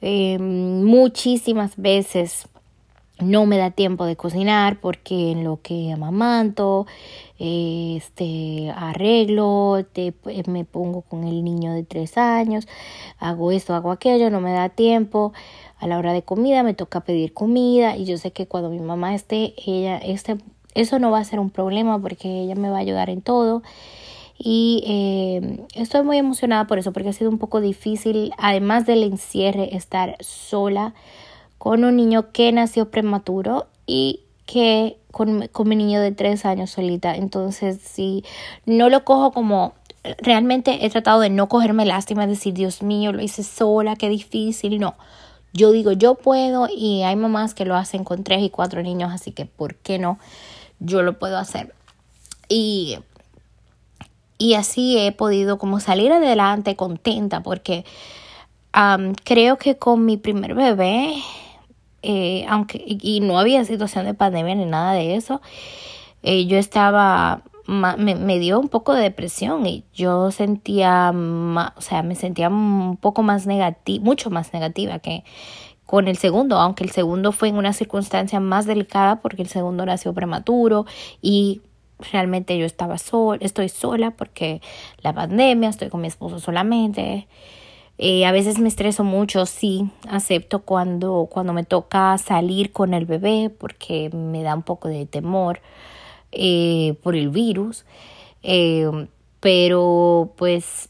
Eh, 0.00 0.38
muchísimas 0.38 1.76
veces 1.76 2.48
no 3.20 3.46
me 3.46 3.58
da 3.58 3.70
tiempo 3.70 4.06
de 4.06 4.16
cocinar 4.16 4.80
porque 4.80 5.30
en 5.30 5.44
lo 5.44 5.60
que 5.62 5.92
amamanto, 5.92 6.86
este, 7.38 8.72
arreglo, 8.74 9.84
te, 9.92 10.12
pues, 10.12 10.48
me 10.48 10.64
pongo 10.64 11.02
con 11.02 11.24
el 11.24 11.44
niño 11.44 11.72
de 11.72 11.84
tres 11.84 12.18
años, 12.18 12.66
hago 13.18 13.52
esto, 13.52 13.74
hago 13.74 13.92
aquello, 13.92 14.30
no 14.30 14.40
me 14.40 14.52
da 14.52 14.68
tiempo. 14.68 15.32
A 15.84 15.86
la 15.86 15.98
hora 15.98 16.14
de 16.14 16.22
comida 16.22 16.62
me 16.62 16.72
toca 16.72 17.00
pedir 17.00 17.34
comida 17.34 17.94
y 17.94 18.06
yo 18.06 18.16
sé 18.16 18.30
que 18.30 18.46
cuando 18.46 18.70
mi 18.70 18.80
mamá 18.80 19.14
esté, 19.14 19.52
ella, 19.66 19.98
este, 19.98 20.38
eso 20.74 20.98
no 20.98 21.10
va 21.10 21.18
a 21.18 21.24
ser 21.24 21.40
un 21.40 21.50
problema 21.50 22.00
porque 22.00 22.40
ella 22.40 22.54
me 22.54 22.70
va 22.70 22.78
a 22.78 22.80
ayudar 22.80 23.10
en 23.10 23.20
todo. 23.20 23.62
Y 24.38 24.82
eh, 24.86 25.66
estoy 25.74 26.02
muy 26.02 26.16
emocionada 26.16 26.66
por 26.66 26.78
eso, 26.78 26.94
porque 26.94 27.10
ha 27.10 27.12
sido 27.12 27.28
un 27.28 27.36
poco 27.36 27.60
difícil, 27.60 28.32
además 28.38 28.86
del 28.86 29.02
encierre, 29.02 29.76
estar 29.76 30.16
sola 30.20 30.94
con 31.58 31.84
un 31.84 31.96
niño 31.96 32.32
que 32.32 32.50
nació 32.50 32.90
prematuro 32.90 33.66
y 33.86 34.20
que 34.46 34.96
con, 35.10 35.48
con 35.48 35.68
mi 35.68 35.76
niño 35.76 36.00
de 36.00 36.12
tres 36.12 36.46
años 36.46 36.70
solita. 36.70 37.14
Entonces, 37.14 37.78
si 37.82 38.24
no 38.64 38.88
lo 38.88 39.04
cojo 39.04 39.32
como 39.32 39.74
realmente 40.18 40.86
he 40.86 40.88
tratado 40.88 41.20
de 41.20 41.28
no 41.28 41.46
cogerme 41.50 41.84
lástima, 41.84 42.26
decir, 42.26 42.54
Dios 42.54 42.82
mío, 42.82 43.12
lo 43.12 43.20
hice 43.20 43.42
sola, 43.42 43.96
qué 43.96 44.08
difícil. 44.08 44.80
No, 44.80 44.94
yo 45.54 45.70
digo, 45.70 45.92
yo 45.92 46.16
puedo 46.16 46.68
y 46.68 47.02
hay 47.04 47.14
mamás 47.14 47.54
que 47.54 47.64
lo 47.64 47.76
hacen 47.76 48.02
con 48.04 48.24
tres 48.24 48.42
y 48.42 48.50
cuatro 48.50 48.82
niños, 48.82 49.12
así 49.12 49.30
que 49.30 49.46
¿por 49.46 49.76
qué 49.76 50.00
no? 50.00 50.18
Yo 50.80 51.02
lo 51.02 51.18
puedo 51.18 51.38
hacer. 51.38 51.72
Y, 52.48 52.98
y 54.36 54.54
así 54.54 54.98
he 54.98 55.12
podido 55.12 55.56
como 55.56 55.78
salir 55.78 56.12
adelante 56.12 56.74
contenta 56.74 57.42
porque 57.42 57.84
creo 59.22 59.56
que 59.56 59.78
con 59.78 60.04
mi 60.04 60.16
primer 60.16 60.54
bebé, 60.54 61.14
eh, 62.02 62.44
aunque 62.48 62.82
y 62.84 63.20
no 63.20 63.38
había 63.38 63.64
situación 63.64 64.04
de 64.06 64.14
pandemia 64.14 64.56
ni 64.56 64.64
nada 64.64 64.92
de 64.92 65.14
eso, 65.14 65.40
eh, 66.24 66.46
yo 66.46 66.58
estaba 66.58 67.42
me, 67.66 68.14
me, 68.14 68.38
dio 68.38 68.60
un 68.60 68.68
poco 68.68 68.94
de 68.94 69.02
depresión 69.02 69.66
y 69.66 69.84
yo 69.94 70.30
sentía, 70.30 71.12
o 71.14 71.80
sea, 71.80 72.02
me 72.02 72.14
sentía 72.14 72.48
un 72.48 72.96
poco 72.96 73.22
más 73.22 73.46
negativa, 73.46 74.04
mucho 74.04 74.30
más 74.30 74.52
negativa 74.52 74.98
que 74.98 75.24
con 75.86 76.08
el 76.08 76.16
segundo, 76.16 76.56
aunque 76.56 76.84
el 76.84 76.90
segundo 76.90 77.32
fue 77.32 77.48
en 77.48 77.56
una 77.56 77.72
circunstancia 77.72 78.40
más 78.40 78.66
delicada 78.66 79.20
porque 79.20 79.42
el 79.42 79.48
segundo 79.48 79.84
nació 79.86 80.12
prematuro 80.12 80.86
y 81.20 81.62
realmente 81.98 82.58
yo 82.58 82.66
estaba 82.66 82.98
sola, 82.98 83.38
estoy 83.42 83.68
sola 83.68 84.10
porque 84.10 84.60
la 85.02 85.12
pandemia, 85.12 85.68
estoy 85.68 85.88
con 85.88 86.00
mi 86.00 86.08
esposo 86.08 86.38
solamente. 86.40 87.28
Eh, 87.96 88.26
a 88.26 88.32
veces 88.32 88.58
me 88.58 88.68
estreso 88.68 89.04
mucho, 89.04 89.46
sí, 89.46 89.88
acepto 90.08 90.62
cuando, 90.62 91.28
cuando 91.30 91.52
me 91.52 91.62
toca 91.62 92.18
salir 92.18 92.72
con 92.72 92.92
el 92.92 93.06
bebé 93.06 93.50
porque 93.56 94.10
me 94.10 94.42
da 94.42 94.54
un 94.54 94.62
poco 94.64 94.88
de 94.88 95.06
temor 95.06 95.60
eh, 96.34 96.94
por 97.02 97.16
el 97.16 97.30
virus. 97.30 97.84
Eh, 98.42 99.08
pero 99.40 100.32
pues 100.36 100.88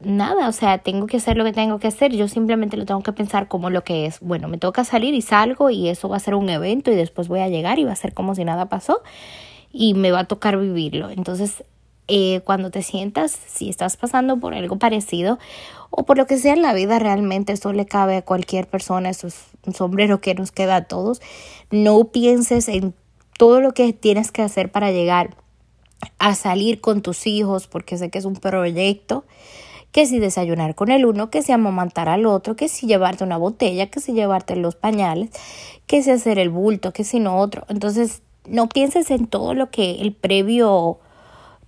nada, 0.00 0.48
o 0.48 0.52
sea, 0.52 0.78
tengo 0.78 1.06
que 1.06 1.16
hacer 1.18 1.36
lo 1.36 1.44
que 1.44 1.52
tengo 1.52 1.78
que 1.78 1.88
hacer. 1.88 2.12
Yo 2.12 2.28
simplemente 2.28 2.76
lo 2.76 2.86
tengo 2.86 3.02
que 3.02 3.12
pensar 3.12 3.48
como 3.48 3.70
lo 3.70 3.84
que 3.84 4.06
es. 4.06 4.20
Bueno, 4.20 4.48
me 4.48 4.58
toca 4.58 4.84
salir 4.84 5.14
y 5.14 5.22
salgo 5.22 5.70
y 5.70 5.88
eso 5.88 6.08
va 6.08 6.16
a 6.16 6.20
ser 6.20 6.34
un 6.34 6.48
evento 6.48 6.90
y 6.90 6.94
después 6.94 7.28
voy 7.28 7.40
a 7.40 7.48
llegar 7.48 7.78
y 7.78 7.84
va 7.84 7.92
a 7.92 7.96
ser 7.96 8.14
como 8.14 8.34
si 8.34 8.44
nada 8.44 8.68
pasó 8.68 9.02
y 9.72 9.94
me 9.94 10.12
va 10.12 10.20
a 10.20 10.24
tocar 10.24 10.58
vivirlo. 10.58 11.10
Entonces, 11.10 11.64
eh, 12.06 12.40
cuando 12.44 12.70
te 12.70 12.82
sientas, 12.82 13.32
si 13.32 13.70
estás 13.70 13.96
pasando 13.96 14.38
por 14.38 14.54
algo 14.54 14.78
parecido 14.78 15.38
o 15.90 16.04
por 16.04 16.18
lo 16.18 16.26
que 16.26 16.38
sea 16.38 16.52
en 16.52 16.62
la 16.62 16.74
vida 16.74 16.98
realmente, 16.98 17.52
eso 17.52 17.72
le 17.72 17.86
cabe 17.86 18.16
a 18.16 18.22
cualquier 18.22 18.66
persona, 18.66 19.10
eso 19.10 19.26
es 19.26 19.46
un 19.66 19.74
sombrero 19.74 20.20
que 20.20 20.34
nos 20.34 20.52
queda 20.52 20.76
a 20.76 20.84
todos. 20.84 21.22
No 21.70 22.04
pienses 22.04 22.68
en 22.68 22.94
todo 23.38 23.60
lo 23.60 23.72
que 23.72 23.92
tienes 23.92 24.32
que 24.32 24.42
hacer 24.42 24.70
para 24.70 24.90
llegar 24.90 25.36
a 26.18 26.34
salir 26.34 26.80
con 26.80 27.02
tus 27.02 27.26
hijos, 27.26 27.66
porque 27.66 27.98
sé 27.98 28.10
que 28.10 28.18
es 28.18 28.24
un 28.24 28.36
proyecto, 28.36 29.24
que 29.92 30.06
si 30.06 30.18
desayunar 30.18 30.74
con 30.74 30.90
el 30.90 31.06
uno, 31.06 31.30
que 31.30 31.42
si 31.42 31.52
amamantar 31.52 32.08
al 32.08 32.26
otro, 32.26 32.56
que 32.56 32.68
si 32.68 32.86
llevarte 32.86 33.24
una 33.24 33.36
botella, 33.36 33.90
que 33.90 34.00
si 34.00 34.12
llevarte 34.12 34.56
los 34.56 34.74
pañales, 34.74 35.30
que 35.86 36.02
si 36.02 36.10
hacer 36.10 36.38
el 36.38 36.50
bulto, 36.50 36.92
que 36.92 37.04
si 37.04 37.20
no 37.20 37.38
otro. 37.38 37.64
Entonces, 37.68 38.22
no 38.46 38.68
pienses 38.68 39.10
en 39.10 39.26
todo 39.26 39.54
lo 39.54 39.70
que 39.70 40.00
el 40.00 40.12
previo 40.12 40.98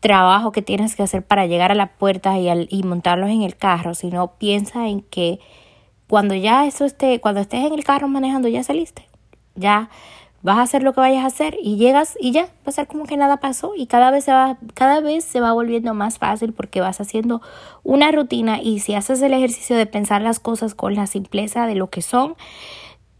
trabajo 0.01 0.53
que 0.53 0.63
tienes 0.63 0.97
que 0.97 1.03
hacer 1.03 1.25
para 1.25 1.47
llegar 1.47 1.73
a 1.73 1.77
la 1.77 1.97
puerta 1.97 2.39
y, 2.39 2.49
y 2.69 2.83
montarlos 2.83 3.31
en 3.31 3.43
el 3.43 3.57
carro, 3.57 3.95
sino 3.95 4.33
piensa 4.39 4.89
en 4.89 5.03
que 5.03 5.39
cuando 6.09 6.35
ya 6.35 6.67
eso 6.67 6.85
esté, 6.85 7.21
cuando 7.21 7.41
estés 7.41 7.65
en 7.65 7.73
el 7.73 7.85
carro 7.85 8.09
manejando, 8.09 8.49
ya 8.49 8.63
saliste. 8.63 9.07
Ya 9.55 9.89
vas 10.43 10.59
a 10.59 10.63
hacer 10.63 10.83
lo 10.83 10.93
que 10.93 11.01
vayas 11.01 11.25
a 11.25 11.27
hacer 11.27 11.57
y 11.63 11.77
llegas 11.77 12.17
y 12.21 12.33
ya 12.33 12.45
va 12.45 12.67
a 12.67 12.73
ser 12.73 12.87
como 12.87 13.05
que 13.05 13.17
nada 13.17 13.39
pasó 13.39 13.73
y 13.77 13.87
cada 13.87 14.11
vez 14.11 14.25
se 14.25 14.33
va 14.33 14.59
cada 14.75 15.01
vez 15.01 15.25
se 15.25 15.41
va 15.41 15.53
volviendo 15.53 15.93
más 15.95 16.19
fácil 16.19 16.53
porque 16.53 16.81
vas 16.81 17.01
haciendo 17.01 17.43
una 17.83 18.13
rutina 18.13 18.61
y 18.63 18.81
si 18.81 18.95
haces 18.95 19.21
el 19.23 19.33
ejercicio 19.33 19.77
de 19.77 19.87
pensar 19.87 20.23
las 20.23 20.39
cosas 20.39 20.75
con 20.75 20.95
la 20.95 21.07
simpleza 21.07 21.67
de 21.67 21.75
lo 21.75 21.91
que 21.91 22.03
son 22.03 22.37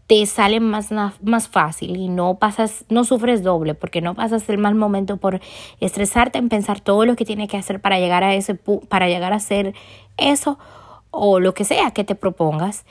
te 0.07 0.25
sale 0.25 0.61
más, 0.61 0.89
más 1.21 1.49
fácil 1.49 1.97
y 1.97 2.07
no 2.07 2.35
pasas, 2.35 2.85
no 2.87 3.03
sufres 3.03 3.43
doble 3.43 3.75
porque 3.75 4.01
no 4.01 4.15
pasas 4.15 4.47
el 4.49 4.57
mal 4.57 4.73
momento 4.73 5.17
por 5.17 5.41
estresarte 5.81 6.37
en 6.37 6.47
pensar 6.47 6.79
todo 6.79 7.05
lo 7.05 7.17
que 7.17 7.25
tienes 7.25 7.49
que 7.49 7.57
hacer 7.57 7.81
para 7.81 7.99
llegar 7.99 8.23
a 8.23 8.33
ese 8.33 8.55
para 8.55 9.09
llegar 9.09 9.33
a 9.33 9.37
hacer 9.37 9.75
eso 10.15 10.57
o 11.11 11.41
lo 11.41 11.53
que 11.53 11.65
sea 11.65 11.91
que 11.91 12.05
te 12.05 12.15
propongas 12.15 12.85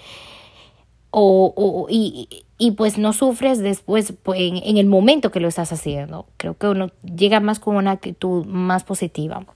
o, 1.18 1.54
o 1.56 1.86
y, 1.88 2.44
y 2.58 2.72
pues 2.72 2.98
no 2.98 3.14
sufres 3.14 3.58
después 3.60 4.12
pues, 4.22 4.38
en, 4.38 4.58
en, 4.58 4.76
el 4.76 4.84
momento 4.84 5.30
que 5.30 5.40
lo 5.40 5.48
estás 5.48 5.72
haciendo. 5.72 6.26
Creo 6.36 6.58
que 6.58 6.68
uno 6.68 6.90
llega 7.02 7.40
más 7.40 7.58
con 7.58 7.76
una 7.76 7.92
actitud 7.92 8.44
más 8.44 8.84
positiva. 8.84 9.46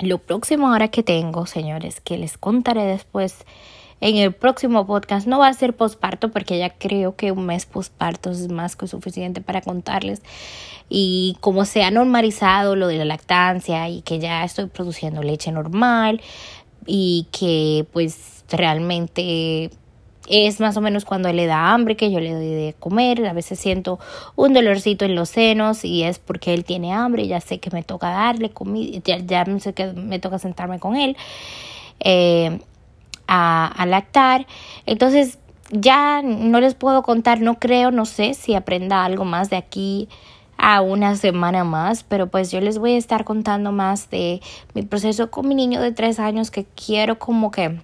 Lo 0.00 0.18
próximo 0.18 0.68
ahora 0.68 0.88
que 0.88 1.02
tengo, 1.02 1.46
señores, 1.46 2.02
que 2.02 2.18
les 2.18 2.36
contaré 2.36 2.84
después 2.84 3.46
en 4.02 4.16
el 4.16 4.32
próximo 4.32 4.86
podcast, 4.86 5.26
no 5.26 5.38
va 5.38 5.48
a 5.48 5.54
ser 5.54 5.74
posparto 5.74 6.30
porque 6.30 6.58
ya 6.58 6.68
creo 6.68 7.16
que 7.16 7.32
un 7.32 7.46
mes 7.46 7.64
posparto 7.64 8.30
es 8.30 8.50
más 8.50 8.76
que 8.76 8.86
suficiente 8.86 9.40
para 9.40 9.62
contarles. 9.62 10.20
Y 10.90 11.38
como 11.40 11.64
se 11.64 11.84
ha 11.84 11.90
normalizado 11.90 12.76
lo 12.76 12.88
de 12.88 12.98
la 12.98 13.06
lactancia 13.06 13.88
y 13.88 14.02
que 14.02 14.18
ya 14.18 14.44
estoy 14.44 14.66
produciendo 14.66 15.22
leche 15.22 15.52
normal 15.52 16.20
y 16.84 17.28
que 17.32 17.86
pues 17.94 18.44
realmente 18.50 19.70
es 20.28 20.60
más 20.60 20.76
o 20.76 20.80
menos 20.80 21.04
cuando 21.04 21.32
le 21.32 21.46
da 21.46 21.72
hambre 21.72 21.96
que 21.96 22.10
yo 22.10 22.20
le 22.20 22.32
doy 22.32 22.48
de 22.48 22.74
comer. 22.78 23.26
A 23.26 23.32
veces 23.32 23.58
siento 23.58 23.98
un 24.36 24.52
dolorcito 24.52 25.04
en 25.04 25.14
los 25.14 25.30
senos 25.30 25.84
y 25.84 26.04
es 26.04 26.18
porque 26.18 26.54
él 26.54 26.64
tiene 26.64 26.92
hambre. 26.92 27.26
Ya 27.26 27.40
sé 27.40 27.58
que 27.58 27.70
me 27.70 27.82
toca 27.82 28.10
darle 28.10 28.50
comida, 28.50 29.00
ya, 29.04 29.18
ya 29.18 29.44
sé 29.58 29.72
que 29.72 29.92
me 29.92 30.18
toca 30.18 30.38
sentarme 30.38 30.78
con 30.78 30.96
él 30.96 31.16
eh, 32.00 32.60
a, 33.26 33.66
a 33.66 33.86
lactar. 33.86 34.46
Entonces 34.86 35.38
ya 35.70 36.22
no 36.22 36.60
les 36.60 36.74
puedo 36.74 37.02
contar, 37.02 37.40
no 37.40 37.58
creo, 37.58 37.90
no 37.90 38.04
sé 38.04 38.34
si 38.34 38.54
aprenda 38.54 39.04
algo 39.04 39.24
más 39.24 39.50
de 39.50 39.56
aquí 39.56 40.08
a 40.58 40.80
una 40.80 41.16
semana 41.16 41.64
más, 41.64 42.04
pero 42.04 42.28
pues 42.28 42.52
yo 42.52 42.60
les 42.60 42.78
voy 42.78 42.92
a 42.92 42.98
estar 42.98 43.24
contando 43.24 43.72
más 43.72 44.10
de 44.10 44.40
mi 44.74 44.82
proceso 44.82 45.30
con 45.30 45.48
mi 45.48 45.56
niño 45.56 45.80
de 45.80 45.90
tres 45.90 46.20
años 46.20 46.52
que 46.52 46.64
quiero 46.64 47.18
como 47.18 47.50
que 47.50 47.80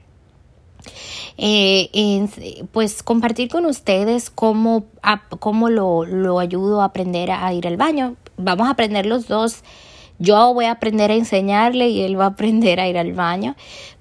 eh, 1.37 2.29
pues 2.73 3.03
compartir 3.03 3.49
con 3.49 3.67
ustedes 3.67 4.31
cómo, 4.31 4.87
cómo 5.39 5.69
lo, 5.69 6.05
lo 6.05 6.39
ayudo 6.39 6.83
a 6.83 6.87
aprender 6.87 7.31
a 7.31 7.53
ir 7.53 7.67
al 7.67 7.77
baño. 7.77 8.17
Vamos 8.37 8.69
a 8.69 8.71
aprender 8.71 9.07
los 9.07 9.29
dos. 9.29 9.63
Yo 10.19 10.53
voy 10.53 10.65
a 10.65 10.73
aprender 10.73 11.11
a 11.11 11.15
enseñarle 11.15 11.89
y 11.89 12.03
él 12.03 12.19
va 12.19 12.25
a 12.25 12.29
aprender 12.29 12.81
a 12.81 12.89
ir 12.89 12.99
al 12.99 13.13
baño 13.13 13.55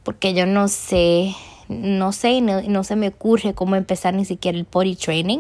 porque 0.04 0.34
yo 0.34 0.46
no 0.46 0.68
sé 0.68 1.36
no 1.70 2.12
sé, 2.12 2.42
no, 2.42 2.62
no 2.62 2.84
se 2.84 2.96
me 2.96 3.10
ocurre 3.10 3.54
cómo 3.54 3.76
empezar 3.76 4.14
ni 4.14 4.26
siquiera 4.26 4.58
el 4.58 4.66
potty 4.66 4.96
training. 4.96 5.40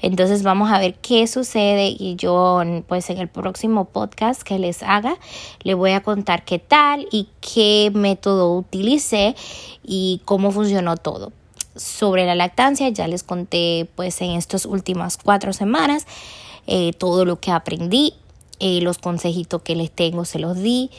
Entonces 0.00 0.42
vamos 0.42 0.70
a 0.70 0.78
ver 0.78 0.94
qué 0.94 1.26
sucede 1.26 1.94
y 1.98 2.16
yo 2.16 2.62
pues 2.88 3.10
en 3.10 3.18
el 3.18 3.28
próximo 3.28 3.86
podcast 3.86 4.42
que 4.42 4.58
les 4.58 4.82
haga 4.82 5.16
le 5.62 5.74
voy 5.74 5.92
a 5.92 6.02
contar 6.02 6.44
qué 6.44 6.58
tal 6.58 7.06
y 7.10 7.28
qué 7.40 7.90
método 7.94 8.56
utilicé 8.56 9.34
y 9.84 10.20
cómo 10.24 10.50
funcionó 10.50 10.96
todo. 10.96 11.32
Sobre 11.76 12.26
la 12.26 12.34
lactancia 12.34 12.88
ya 12.88 13.06
les 13.06 13.22
conté 13.22 13.88
pues 13.94 14.20
en 14.20 14.32
estas 14.32 14.66
últimas 14.66 15.16
cuatro 15.16 15.52
semanas 15.52 16.06
eh, 16.66 16.92
todo 16.92 17.24
lo 17.24 17.40
que 17.40 17.50
aprendí, 17.50 18.14
eh, 18.58 18.80
los 18.80 18.98
consejitos 18.98 19.62
que 19.62 19.74
les 19.74 19.90
tengo 19.90 20.24
se 20.24 20.38
los 20.38 20.56
di 20.58 20.90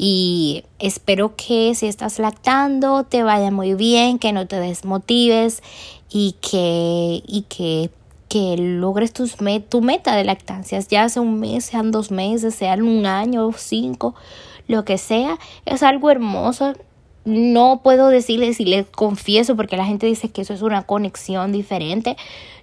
y 0.00 0.62
espero 0.78 1.34
que 1.34 1.74
si 1.74 1.88
estás 1.88 2.20
lactando 2.20 3.02
te 3.02 3.24
vaya 3.24 3.50
muy 3.50 3.74
bien, 3.74 4.20
que 4.20 4.32
no 4.32 4.46
te 4.46 4.60
desmotives 4.60 5.60
y 6.08 6.36
que, 6.40 7.24
y 7.26 7.44
que, 7.48 7.90
que 8.28 8.56
logres 8.56 9.12
tus 9.12 9.36
tu 9.68 9.82
meta 9.82 10.14
de 10.14 10.22
lactancias, 10.22 10.86
ya 10.86 11.08
sea 11.08 11.20
un 11.20 11.40
mes, 11.40 11.64
sean 11.64 11.90
dos 11.90 12.12
meses, 12.12 12.54
sean 12.54 12.82
un 12.82 13.06
año, 13.06 13.50
cinco, 13.56 14.14
lo 14.68 14.84
que 14.84 14.98
sea, 14.98 15.36
es 15.66 15.82
algo 15.82 16.10
hermoso. 16.10 16.74
No 17.24 17.80
puedo 17.82 18.08
decirles 18.08 18.56
si 18.56 18.64
les 18.64 18.86
confieso 18.86 19.56
porque 19.56 19.76
la 19.76 19.84
gente 19.84 20.06
dice 20.06 20.30
que 20.30 20.42
eso 20.42 20.54
es 20.54 20.62
una 20.62 20.84
conexión 20.84 21.52
diferente. 21.52 22.16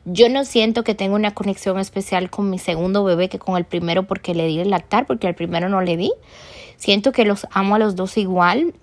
Yo 0.06 0.30
no 0.30 0.46
siento 0.46 0.84
que 0.84 0.96
tenga 0.96 1.16
una 1.16 1.34
conexión 1.34 1.80
especial 1.80 2.30
con 2.30 2.50
mi 2.50 2.58
segundo 2.58 3.04
bebé 3.04 3.28
que 3.28 3.38
con 3.38 3.58
el 3.58 3.66
primero 3.66 4.04
porque 4.08 4.34
le 4.34 4.48
di 4.48 4.60
el 4.60 4.70
lactar, 4.70 5.06
porque 5.06 5.28
al 5.28 5.36
primero 5.36 5.68
no 5.68 5.82
le 5.82 5.98
di. 5.98 6.12
Siento 6.78 7.12
que 7.12 7.26
los 7.26 7.48
amo 7.52 7.76
a 7.76 7.80
los 7.80 7.96
dos 7.96 8.18
igual. 8.18 8.74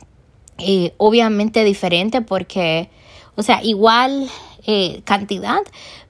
y 0.59 0.93
obviamente 0.99 1.65
diferente 1.65 2.21
porque, 2.21 2.91
o 3.37 3.43
sea, 3.43 3.63
igual 3.63 4.29
eh, 4.67 5.03
cantidad, 5.05 5.61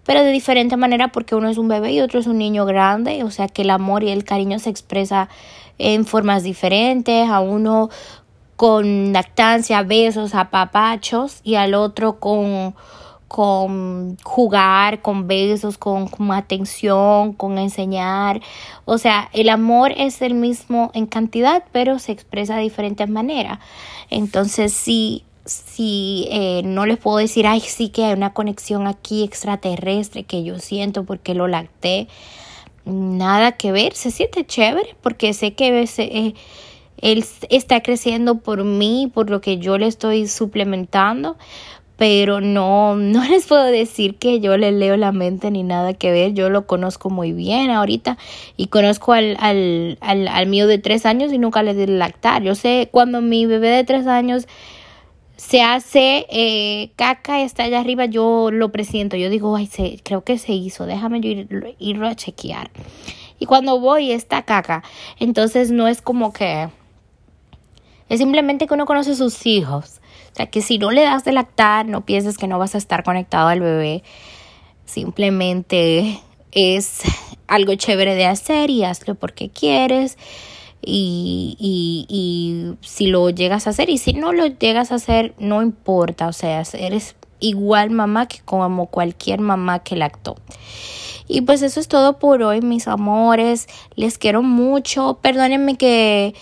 pero 0.05 0.23
de 0.23 0.31
diferente 0.31 0.77
manera 0.77 1.09
porque 1.09 1.35
uno 1.35 1.49
es 1.49 1.59
un 1.59 1.69
bebé 1.69 1.93
y 1.93 2.01
otro 2.01 2.21
es 2.21 2.27
un 2.27 2.39
niño 2.39 2.67
grande, 2.67 3.23
o 3.25 3.31
sea 3.31 3.49
que 3.49 3.63
el 3.63 3.71
amor 3.71 4.03
y 4.03 4.11
el 4.11 4.25
cariño 4.25 4.59
se 4.59 4.71
expresa 4.71 5.29
en 5.79 6.05
formas 6.05 6.43
diferentes, 6.43 7.29
a 7.29 7.41
uno 7.41 7.89
con 8.57 9.13
lactancia, 9.13 9.83
besos, 9.83 10.35
apapachos 10.35 11.41
y 11.43 11.55
al 11.55 11.75
otro 11.75 12.21
con 12.21 12.75
con 13.33 14.19
jugar, 14.23 15.01
con 15.01 15.27
besos, 15.27 15.79
con, 15.79 16.07
atención, 16.33 17.33
con 17.33 17.57
enseñar. 17.57 18.43
O 18.85 18.99
sea, 18.99 19.31
el 19.33 19.49
amor 19.49 19.95
es 19.97 20.21
el 20.21 20.35
mismo 20.35 20.91
en 20.93 21.07
cantidad, 21.07 21.65
pero 21.73 21.99
se 21.99 22.13
expresa 22.13 22.57
de 22.57 22.65
diferentes 22.65 23.09
maneras. 23.09 23.59
Entonces, 24.11 24.75
sí, 24.75 25.25
si 25.47 26.29
eh, 26.31 26.61
no 26.67 26.85
les 26.85 26.99
puedo 26.99 27.17
decir, 27.17 27.47
ay, 27.47 27.61
sí 27.61 27.89
que 27.89 28.05
hay 28.05 28.13
una 28.13 28.35
conexión 28.35 28.87
aquí 28.87 29.25
extraterrestre 29.25 30.25
que 30.25 30.45
yo 30.45 30.59
siento 30.59 31.05
porque 31.05 31.33
lo 31.33 31.49
lacté, 31.49 32.09
nada 32.85 33.53
que 33.53 33.73
ver, 33.73 33.95
se 33.95 34.11
siente 34.11 34.45
chévere 34.45 34.95
porque 35.01 35.33
sé 35.33 35.55
que 35.55 35.89
eh, 35.97 36.35
él 36.99 37.25
está 37.49 37.81
creciendo 37.81 38.41
por 38.41 38.63
mí, 38.63 39.11
por 39.13 39.31
lo 39.31 39.41
que 39.41 39.57
yo 39.57 39.79
le 39.79 39.87
estoy 39.87 40.29
suplementando, 40.29 41.39
pero 42.03 42.41
no, 42.41 42.97
no 42.97 43.23
les 43.31 43.47
puedo 43.47 43.63
decir 43.63 44.17
que 44.17 44.41
yo 44.41 44.57
le 44.57 44.73
leo 44.73 44.97
la 44.97 45.13
mente 45.13 45.53
ni 45.53 45.63
nada 45.63 45.95
que 45.95 46.11
ver, 46.11 46.33
yo 46.33 46.51
lo 46.51 46.67
conozco 46.67 47.11
muy 47.11 47.31
bien 47.31 47.71
ahorita 47.71 48.19
y 48.57 48.67
conozco 48.67 49.13
al, 49.13 49.37
al, 49.39 49.99
al, 50.01 50.27
al 50.27 50.47
mío 50.49 50.67
de 50.67 50.79
tres 50.79 51.07
años 51.07 51.33
y 51.33 51.39
nunca 51.39 51.63
le 51.63 51.75
di 51.75 51.87
lactar, 51.87 52.43
yo 52.43 52.57
sé 52.57 52.89
cuando 52.91 53.21
mi 53.21 53.47
bebé 53.47 53.69
de 53.69 53.85
tres 53.85 54.09
años 54.09 54.49
se 55.37 55.63
hace 55.63 56.27
eh, 56.29 56.91
caca 56.97 57.43
está 57.43 57.63
allá 57.63 57.79
arriba, 57.79 58.07
yo 58.07 58.51
lo 58.51 58.73
presiento, 58.73 59.17
yo 59.17 59.31
digo, 59.31 59.55
ay, 59.55 59.67
se, 59.67 60.01
creo 60.03 60.25
que 60.25 60.39
se 60.39 60.55
hizo, 60.55 60.87
déjame 60.87 61.21
yo 61.21 61.31
ir, 61.31 61.77
irlo 61.79 62.09
a 62.09 62.17
chequear. 62.17 62.73
Y 63.39 63.47
cuando 63.47 63.79
voy 63.79 64.11
está 64.11 64.43
caca, 64.43 64.83
entonces 65.21 65.71
no 65.71 65.87
es 65.87 66.03
como 66.03 66.33
que, 66.33 66.69
es 68.09 68.19
simplemente 68.19 68.67
que 68.67 68.75
uno 68.75 68.87
conoce 68.87 69.13
a 69.13 69.15
sus 69.15 69.47
hijos. 69.47 70.02
O 70.33 70.35
sea, 70.35 70.47
que 70.47 70.63
si 70.63 70.79
no 70.79 70.91
le 70.91 71.03
das 71.03 71.25
de 71.25 71.33
lactar, 71.33 71.87
no 71.87 72.07
pienses 72.07 72.39
que 72.39 72.49
no 72.49 72.59
vas 72.59 72.75
a 72.75 72.79
estar 72.79 73.05
conectado 73.05 73.49
al 73.49 73.61
bebé. 73.61 74.03
Simplemente 74.87 76.21
es 76.53 77.01
algo 77.47 77.75
chévere 77.75 78.15
de 78.15 78.27
hacer 78.27 78.71
y 78.71 78.85
hazlo 78.85 79.15
porque 79.15 79.51
quieres 79.51 80.17
y, 80.81 81.57
y, 81.59 82.07
y 82.09 82.77
si 82.87 83.07
lo 83.07 83.31
llegas 83.31 83.67
a 83.67 83.71
hacer 83.71 83.91
y 83.91 83.99
si 83.99 84.15
no 84.15 84.33
lo 84.33 84.47
llegas 84.47 84.91
a 84.91 84.97
hacer 84.97 85.35
no 85.39 85.63
importa, 85.63 86.29
o 86.29 86.33
sea, 86.33 86.63
eres 86.75 87.15
igual 87.41 87.91
mamá 87.91 88.27
que 88.27 88.41
como 88.45 88.87
cualquier 88.87 89.41
mamá 89.41 89.81
que 89.81 89.97
lactó. 89.97 90.37
Y 91.29 91.43
pues 91.43 91.63
eso 91.63 91.81
es 91.81 91.89
todo 91.89 92.19
por 92.19 92.43
hoy, 92.43 92.61
mis 92.61 92.89
amores. 92.89 93.67
Les 93.95 94.19
quiero 94.19 94.43
mucho. 94.43 95.19
Perdónenme 95.23 95.77
que, 95.77 96.35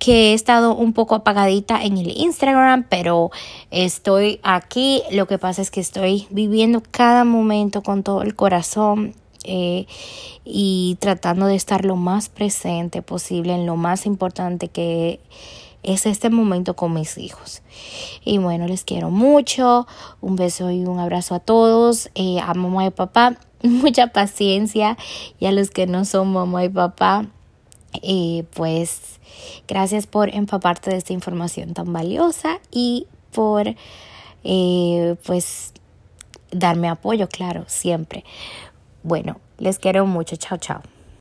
que 0.00 0.30
he 0.30 0.34
estado 0.34 0.74
un 0.74 0.94
poco 0.94 1.14
apagadita 1.14 1.84
en 1.84 1.98
el 1.98 2.10
Instagram, 2.10 2.86
pero 2.88 3.30
estoy 3.70 4.40
aquí. 4.42 5.02
Lo 5.12 5.28
que 5.28 5.38
pasa 5.38 5.62
es 5.62 5.70
que 5.70 5.80
estoy 5.80 6.26
viviendo 6.30 6.82
cada 6.90 7.24
momento 7.24 7.82
con 7.82 8.02
todo 8.02 8.22
el 8.22 8.34
corazón 8.34 9.14
eh, 9.44 9.86
y 10.44 10.96
tratando 11.00 11.46
de 11.46 11.54
estar 11.54 11.84
lo 11.84 11.96
más 11.96 12.30
presente 12.30 13.02
posible 13.02 13.54
en 13.54 13.66
lo 13.66 13.76
más 13.76 14.06
importante 14.06 14.68
que 14.68 15.20
es 15.82 16.06
este 16.06 16.30
momento 16.30 16.74
con 16.74 16.94
mis 16.94 17.18
hijos. 17.18 17.62
Y 18.24 18.38
bueno, 18.38 18.66
les 18.66 18.84
quiero 18.84 19.10
mucho. 19.10 19.86
Un 20.22 20.34
beso 20.34 20.70
y 20.70 20.84
un 20.86 20.98
abrazo 20.98 21.34
a 21.34 21.40
todos. 21.40 22.10
Eh, 22.14 22.40
a 22.40 22.54
mamá 22.54 22.86
y 22.86 22.90
papá, 22.90 23.36
mucha 23.62 24.06
paciencia. 24.06 24.96
Y 25.38 25.44
a 25.44 25.52
los 25.52 25.70
que 25.70 25.86
no 25.86 26.06
son 26.06 26.32
mamá 26.32 26.64
y 26.64 26.70
papá, 26.70 27.26
eh, 28.02 28.44
pues 28.54 29.20
gracias 29.66 30.06
por 30.06 30.34
empaparte 30.34 30.90
de 30.90 30.96
esta 30.96 31.12
información 31.12 31.74
tan 31.74 31.92
valiosa 31.92 32.60
y 32.70 33.06
por 33.32 33.74
pues 34.42 35.72
darme 36.50 36.88
apoyo, 36.88 37.28
claro, 37.28 37.64
siempre. 37.66 38.24
Bueno, 39.02 39.40
les 39.58 39.78
quiero 39.78 40.06
mucho. 40.06 40.36
Chao, 40.36 40.58
chao. 40.58 40.82